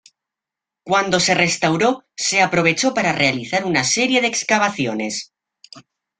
Cuando 0.81 1.19
se 1.19 1.35
restauró 1.35 2.05
se 2.17 2.41
aprovechó 2.41 2.91
para 2.95 3.13
realizar 3.13 3.65
una 3.65 3.83
serie 3.83 4.19
de 4.21 4.29
excavaciones. 4.29 5.31